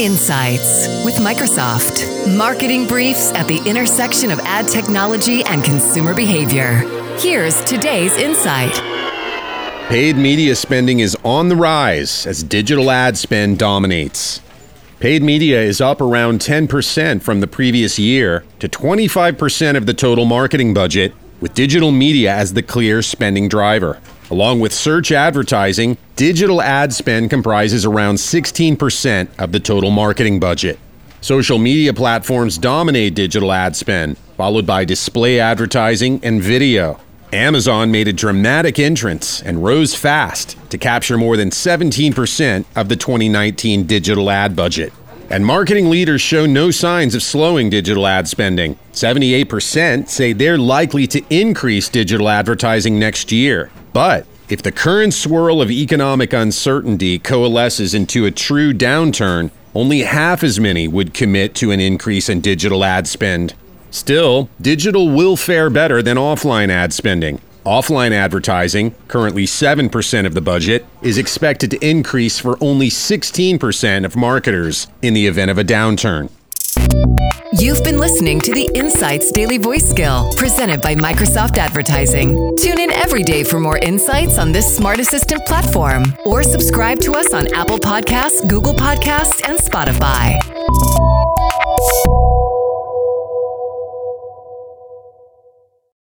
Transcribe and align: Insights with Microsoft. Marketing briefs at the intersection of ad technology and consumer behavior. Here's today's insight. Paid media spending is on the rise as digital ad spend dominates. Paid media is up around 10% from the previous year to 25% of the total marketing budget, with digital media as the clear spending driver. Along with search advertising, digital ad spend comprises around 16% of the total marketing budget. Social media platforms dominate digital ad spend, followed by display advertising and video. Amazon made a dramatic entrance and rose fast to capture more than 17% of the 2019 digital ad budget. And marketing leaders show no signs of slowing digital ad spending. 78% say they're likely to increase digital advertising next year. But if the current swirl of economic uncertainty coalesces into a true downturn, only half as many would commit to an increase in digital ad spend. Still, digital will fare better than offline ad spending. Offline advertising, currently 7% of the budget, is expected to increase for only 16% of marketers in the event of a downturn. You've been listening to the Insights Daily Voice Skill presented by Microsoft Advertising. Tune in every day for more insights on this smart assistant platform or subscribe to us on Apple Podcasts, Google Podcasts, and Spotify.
Insights 0.00 0.88
with 1.04 1.16
Microsoft. 1.16 2.06
Marketing 2.36 2.86
briefs 2.86 3.32
at 3.34 3.46
the 3.46 3.62
intersection 3.68 4.30
of 4.30 4.38
ad 4.40 4.66
technology 4.66 5.42
and 5.44 5.62
consumer 5.62 6.14
behavior. 6.14 6.78
Here's 7.18 7.62
today's 7.64 8.16
insight. 8.16 8.72
Paid 9.88 10.16
media 10.16 10.54
spending 10.54 11.00
is 11.00 11.16
on 11.24 11.48
the 11.48 11.56
rise 11.56 12.26
as 12.26 12.42
digital 12.42 12.90
ad 12.90 13.18
spend 13.18 13.58
dominates. 13.58 14.40
Paid 15.00 15.22
media 15.22 15.60
is 15.60 15.80
up 15.80 16.00
around 16.00 16.40
10% 16.40 17.22
from 17.22 17.40
the 17.40 17.46
previous 17.46 17.98
year 17.98 18.44
to 18.58 18.68
25% 18.68 19.76
of 19.76 19.86
the 19.86 19.94
total 19.94 20.24
marketing 20.24 20.74
budget, 20.74 21.12
with 21.40 21.54
digital 21.54 21.92
media 21.92 22.34
as 22.34 22.52
the 22.52 22.62
clear 22.62 23.02
spending 23.02 23.48
driver. 23.48 24.00
Along 24.30 24.60
with 24.60 24.72
search 24.72 25.10
advertising, 25.10 25.98
digital 26.14 26.62
ad 26.62 26.92
spend 26.92 27.30
comprises 27.30 27.84
around 27.84 28.14
16% 28.14 29.28
of 29.40 29.50
the 29.50 29.58
total 29.58 29.90
marketing 29.90 30.38
budget. 30.38 30.78
Social 31.20 31.58
media 31.58 31.92
platforms 31.92 32.56
dominate 32.56 33.14
digital 33.14 33.50
ad 33.50 33.74
spend, 33.74 34.16
followed 34.36 34.66
by 34.66 34.84
display 34.84 35.40
advertising 35.40 36.20
and 36.22 36.40
video. 36.40 37.00
Amazon 37.32 37.90
made 37.90 38.06
a 38.06 38.12
dramatic 38.12 38.78
entrance 38.78 39.42
and 39.42 39.64
rose 39.64 39.96
fast 39.96 40.56
to 40.70 40.78
capture 40.78 41.18
more 41.18 41.36
than 41.36 41.50
17% 41.50 42.64
of 42.76 42.88
the 42.88 42.96
2019 42.96 43.84
digital 43.84 44.30
ad 44.30 44.54
budget. 44.54 44.92
And 45.28 45.44
marketing 45.44 45.90
leaders 45.90 46.20
show 46.20 46.46
no 46.46 46.70
signs 46.70 47.16
of 47.16 47.22
slowing 47.22 47.68
digital 47.68 48.06
ad 48.06 48.28
spending. 48.28 48.76
78% 48.92 50.08
say 50.08 50.32
they're 50.32 50.58
likely 50.58 51.06
to 51.08 51.22
increase 51.30 51.88
digital 51.88 52.28
advertising 52.28 52.98
next 52.98 53.30
year. 53.32 53.70
But 53.92 54.26
if 54.48 54.62
the 54.62 54.72
current 54.72 55.14
swirl 55.14 55.62
of 55.62 55.70
economic 55.70 56.32
uncertainty 56.32 57.18
coalesces 57.18 57.94
into 57.94 58.24
a 58.24 58.30
true 58.30 58.72
downturn, 58.72 59.50
only 59.74 60.00
half 60.00 60.42
as 60.42 60.58
many 60.58 60.88
would 60.88 61.14
commit 61.14 61.54
to 61.56 61.70
an 61.70 61.80
increase 61.80 62.28
in 62.28 62.40
digital 62.40 62.84
ad 62.84 63.06
spend. 63.06 63.54
Still, 63.90 64.48
digital 64.60 65.08
will 65.08 65.36
fare 65.36 65.70
better 65.70 66.02
than 66.02 66.16
offline 66.16 66.68
ad 66.68 66.92
spending. 66.92 67.40
Offline 67.66 68.12
advertising, 68.12 68.94
currently 69.06 69.44
7% 69.44 70.26
of 70.26 70.34
the 70.34 70.40
budget, 70.40 70.86
is 71.02 71.18
expected 71.18 71.70
to 71.70 71.86
increase 71.86 72.38
for 72.38 72.56
only 72.60 72.88
16% 72.88 74.04
of 74.04 74.16
marketers 74.16 74.86
in 75.02 75.14
the 75.14 75.26
event 75.26 75.50
of 75.50 75.58
a 75.58 75.64
downturn. 75.64 76.30
You've 77.52 77.82
been 77.82 77.98
listening 77.98 78.40
to 78.42 78.54
the 78.54 78.70
Insights 78.76 79.32
Daily 79.32 79.58
Voice 79.58 79.88
Skill 79.90 80.30
presented 80.36 80.80
by 80.80 80.94
Microsoft 80.94 81.58
Advertising. 81.58 82.54
Tune 82.56 82.78
in 82.78 82.92
every 82.92 83.24
day 83.24 83.42
for 83.42 83.58
more 83.58 83.76
insights 83.78 84.38
on 84.38 84.52
this 84.52 84.76
smart 84.76 85.00
assistant 85.00 85.44
platform 85.46 86.14
or 86.24 86.44
subscribe 86.44 87.00
to 87.00 87.12
us 87.12 87.34
on 87.34 87.52
Apple 87.52 87.78
Podcasts, 87.78 88.48
Google 88.48 88.74
Podcasts, 88.74 89.48
and 89.48 89.58
Spotify. 89.58 90.38